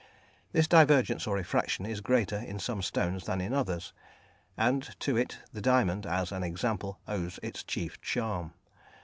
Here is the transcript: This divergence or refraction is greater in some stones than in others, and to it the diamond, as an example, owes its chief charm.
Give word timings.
This 0.51 0.67
divergence 0.67 1.27
or 1.27 1.35
refraction 1.35 1.85
is 1.85 2.01
greater 2.01 2.37
in 2.39 2.57
some 2.57 2.81
stones 2.81 3.25
than 3.27 3.39
in 3.39 3.53
others, 3.53 3.93
and 4.57 4.81
to 5.01 5.15
it 5.15 5.37
the 5.53 5.61
diamond, 5.61 6.07
as 6.07 6.31
an 6.31 6.41
example, 6.41 6.97
owes 7.07 7.39
its 7.43 7.61
chief 7.63 8.01
charm. 8.01 8.51